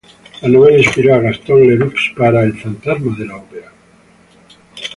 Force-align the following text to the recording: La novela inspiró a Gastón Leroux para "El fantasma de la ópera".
La 0.41 0.47
novela 0.47 0.79
inspiró 0.79 1.13
a 1.13 1.19
Gastón 1.19 1.61
Leroux 1.67 1.93
para 2.17 2.41
"El 2.41 2.59
fantasma 2.59 3.15
de 3.15 3.23
la 3.27 3.35
ópera". 3.37 3.71